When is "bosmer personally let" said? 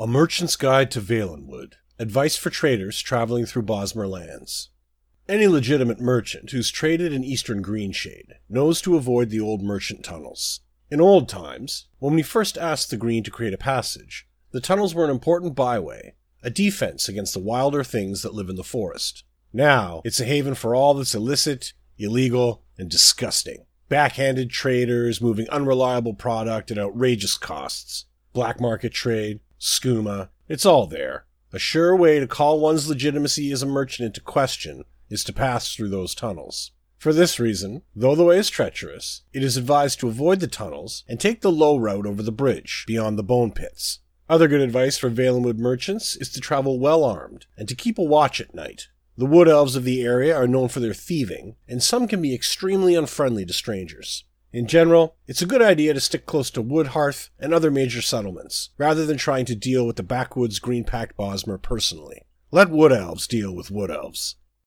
61.18-62.70